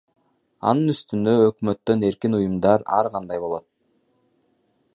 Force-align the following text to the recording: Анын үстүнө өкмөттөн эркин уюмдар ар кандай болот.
Анын 0.69 0.93
үстүнө 0.93 1.35
өкмөттөн 1.49 2.07
эркин 2.09 2.37
уюмдар 2.39 2.87
ар 3.01 3.11
кандай 3.17 3.43
болот. 3.45 3.65